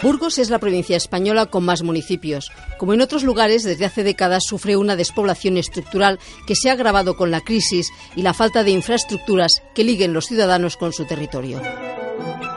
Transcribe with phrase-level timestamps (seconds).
[0.00, 2.52] Burgos es la provincia española con más municipios.
[2.78, 7.16] Como en otros lugares, desde hace décadas sufre una despoblación estructural que se ha agravado
[7.16, 11.60] con la crisis y la falta de infraestructuras que liguen los ciudadanos con su territorio.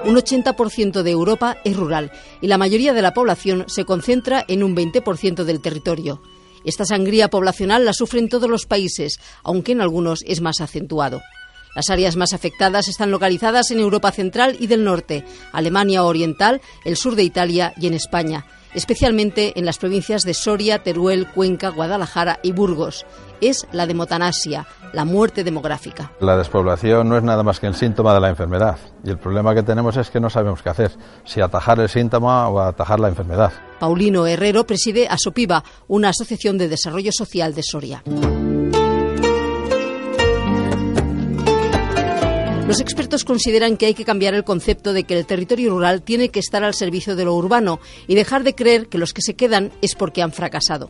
[0.06, 4.64] Un 80% de Europa es rural y la mayoría de la población se concentra en
[4.64, 6.22] un 20% del territorio.
[6.64, 11.22] Esta sangría poblacional la sufren todos los países, aunque en algunos es más acentuado.
[11.76, 16.98] Las áreas más afectadas están localizadas en Europa Central y del Norte, Alemania Oriental, el
[16.98, 22.40] sur de Italia y en España, especialmente en las provincias de Soria, Teruel, Cuenca, Guadalajara
[22.44, 23.06] y Burgos.
[23.40, 26.12] Es la demotanasia, la muerte demográfica.
[26.20, 29.56] La despoblación no es nada más que el síntoma de la enfermedad y el problema
[29.56, 30.92] que tenemos es que no sabemos qué hacer,
[31.26, 33.52] si atajar el síntoma o atajar la enfermedad.
[33.80, 38.04] Paulino Herrero preside Asopiva, una asociación de desarrollo social de Soria.
[42.72, 46.30] Los expertos consideran que hay que cambiar el concepto de que el territorio rural tiene
[46.30, 49.34] que estar al servicio de lo urbano y dejar de creer que los que se
[49.34, 50.90] quedan es porque han fracasado.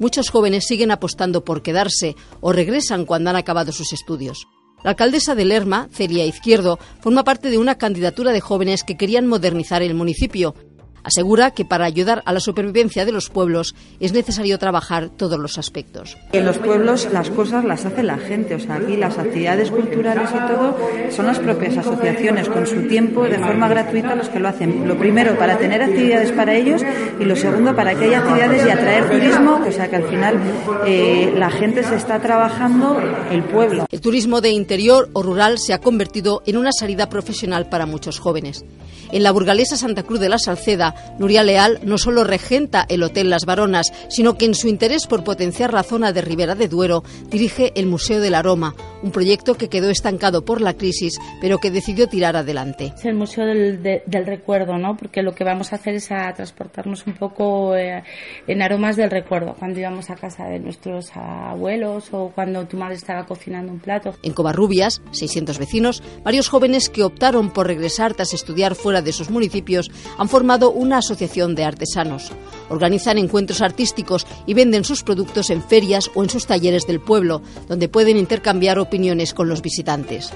[0.00, 4.48] Muchos jóvenes siguen apostando por quedarse o regresan cuando han acabado sus estudios.
[4.82, 9.28] La alcaldesa de Lerma, Celia Izquierdo, forma parte de una candidatura de jóvenes que querían
[9.28, 10.56] modernizar el municipio
[11.02, 15.58] Asegura que para ayudar a la supervivencia de los pueblos es necesario trabajar todos los
[15.58, 16.16] aspectos.
[16.32, 20.30] En los pueblos las cosas las hace la gente, o sea, aquí las actividades culturales
[20.30, 20.76] y todo
[21.10, 24.86] son las propias asociaciones con su tiempo de forma gratuita los que lo hacen.
[24.86, 26.82] Lo primero para tener actividades para ellos
[27.18, 30.38] y lo segundo para que haya actividades y atraer turismo, o sea que al final
[30.86, 32.98] eh, la gente se está trabajando
[33.30, 33.86] el pueblo.
[33.90, 38.18] El turismo de interior o rural se ha convertido en una salida profesional para muchos
[38.18, 38.64] jóvenes.
[39.12, 43.30] En la burgalesa Santa Cruz de la Salceda, Nuria Leal no solo regenta el Hotel
[43.30, 47.02] Las Baronas, sino que en su interés por potenciar la zona de Ribera de Duero,
[47.28, 51.70] dirige el Museo del Aroma, un proyecto que quedó estancado por la crisis, pero que
[51.70, 52.92] decidió tirar adelante.
[52.96, 54.96] Es el Museo del, de, del Recuerdo, ¿no?
[54.96, 58.02] porque lo que vamos a hacer es a transportarnos un poco eh,
[58.46, 62.96] en aromas del recuerdo, cuando íbamos a casa de nuestros abuelos o cuando tu madre
[62.96, 64.14] estaba cocinando un plato.
[64.22, 69.30] En Covarrubias, 600 vecinos, varios jóvenes que optaron por regresar tras estudiar fuera de sus
[69.30, 72.32] municipios han formado una asociación de artesanos.
[72.70, 77.42] Organizan encuentros artísticos y venden sus productos en ferias o en sus talleres del pueblo,
[77.68, 80.32] donde pueden intercambiar opiniones con los visitantes.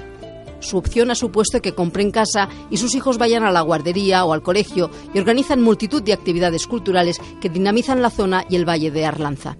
[0.59, 4.33] Su opción ha supuesto que compren casa y sus hijos vayan a la guardería o
[4.33, 8.91] al colegio y organizan multitud de actividades culturales que dinamizan la zona y el valle
[8.91, 9.57] de Arlanza.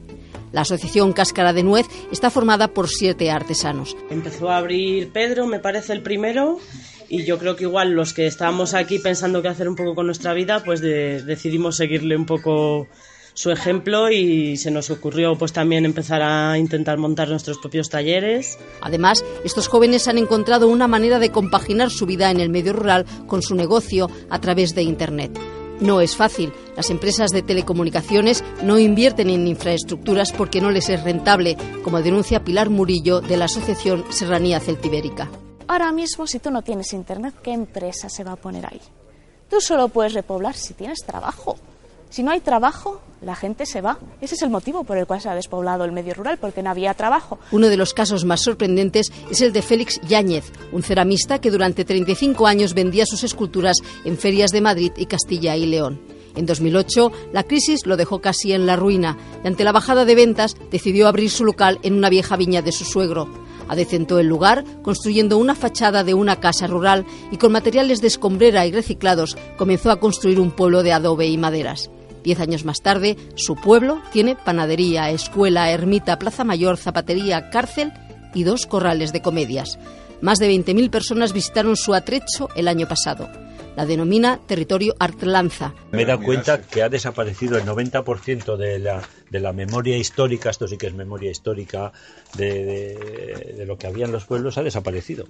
[0.51, 3.97] La asociación Cáscara de Nuez está formada por siete artesanos.
[4.09, 6.59] Empezó a abrir Pedro, me parece el primero,
[7.09, 10.05] y yo creo que igual los que estábamos aquí pensando qué hacer un poco con
[10.05, 12.87] nuestra vida, pues de, decidimos seguirle un poco
[13.35, 18.57] su ejemplo y se nos ocurrió pues también empezar a intentar montar nuestros propios talleres.
[18.81, 23.05] Además, estos jóvenes han encontrado una manera de compaginar su vida en el medio rural
[23.27, 25.37] con su negocio a través de Internet.
[25.81, 26.53] No es fácil.
[26.77, 32.45] Las empresas de telecomunicaciones no invierten en infraestructuras porque no les es rentable, como denuncia
[32.45, 35.29] Pilar Murillo de la Asociación Serranía Celtibérica.
[35.67, 38.81] Ahora mismo, si tú no tienes internet, ¿qué empresa se va a poner ahí?
[39.49, 41.57] Tú solo puedes repoblar si tienes trabajo.
[42.09, 43.97] Si no hay trabajo, la gente se va.
[44.21, 46.69] Ese es el motivo por el cual se ha despoblado el medio rural, porque no
[46.69, 47.39] había trabajo.
[47.51, 51.83] Uno de los casos más sorprendentes es el de Félix Yáñez, un ceramista que durante
[51.83, 55.99] 35 años vendía sus esculturas en ferias de Madrid y Castilla y León.
[56.35, 60.15] En 2008, la crisis lo dejó casi en la ruina y ante la bajada de
[60.15, 63.44] ventas decidió abrir su local en una vieja viña de su suegro.
[63.67, 68.65] Adecentó el lugar construyendo una fachada de una casa rural y con materiales de escombrera
[68.65, 71.89] y reciclados comenzó a construir un pueblo de adobe y maderas.
[72.23, 77.93] Diez años más tarde, su pueblo tiene panadería, escuela, ermita, plaza mayor, zapatería, cárcel
[78.33, 79.77] y dos corrales de comedias.
[80.21, 83.44] Más de 20.000 personas visitaron su atrecho el año pasado.
[83.75, 85.73] La denomina territorio Artlanza.
[85.91, 90.49] Me he dado cuenta que ha desaparecido el 90% de la, de la memoria histórica,
[90.49, 91.91] esto sí que es memoria histórica,
[92.37, 95.25] de, de, de lo que había en los pueblos, ha desaparecido.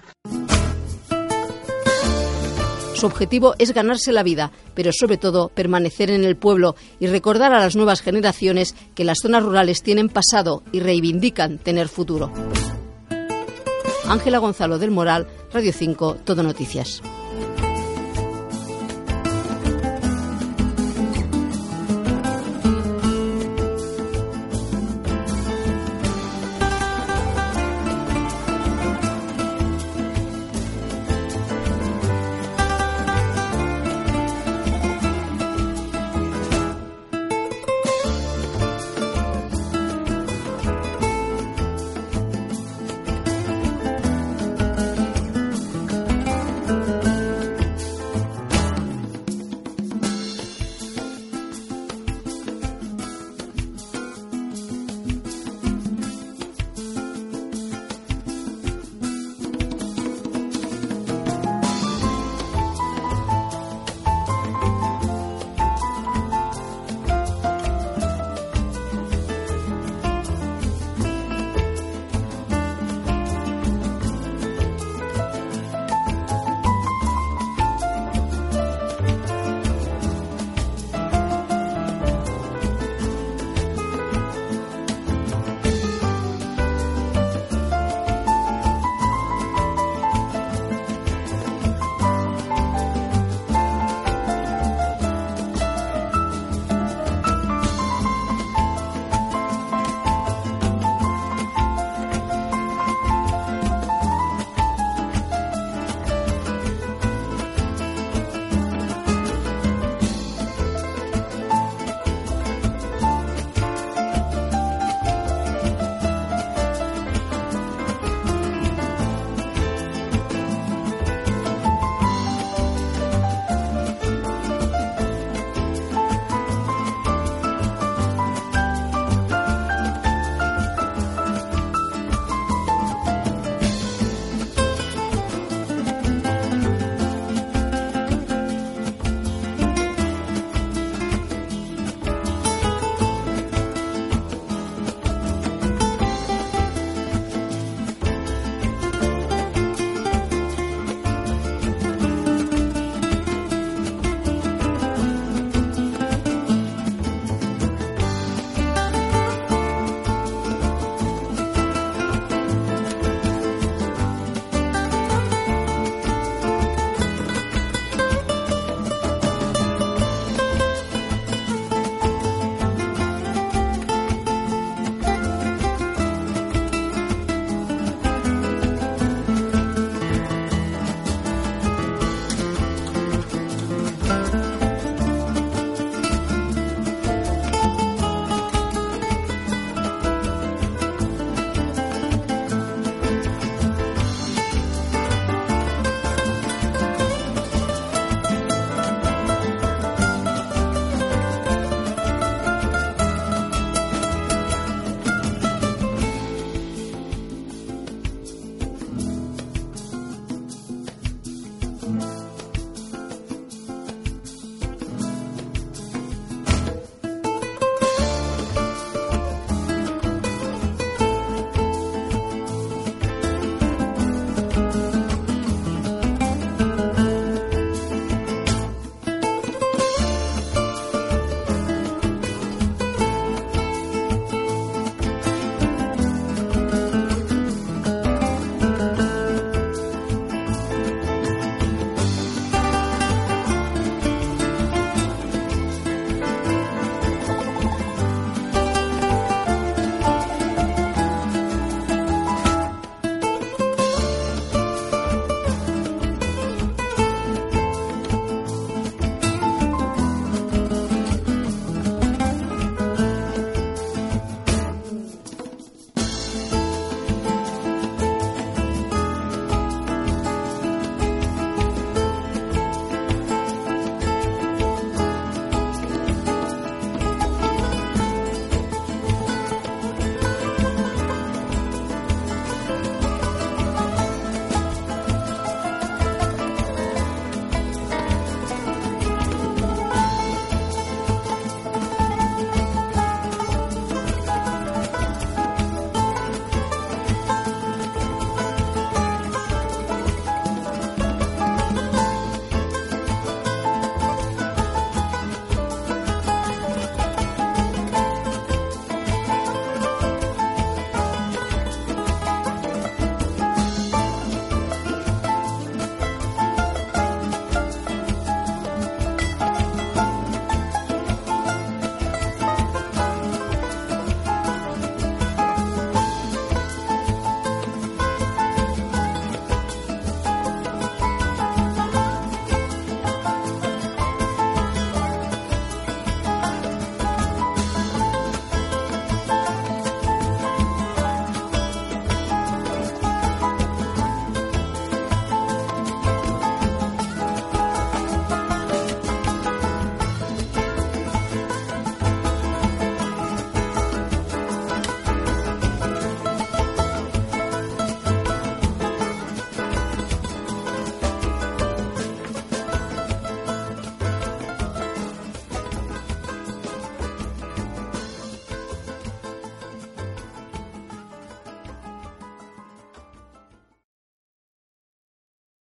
[2.95, 7.53] Su objetivo es ganarse la vida, pero sobre todo permanecer en el pueblo y recordar
[7.53, 12.31] a las nuevas generaciones que las zonas rurales tienen pasado y reivindican tener futuro.
[14.07, 17.01] Ángela Gonzalo del Moral, Radio 5, Todo Noticias.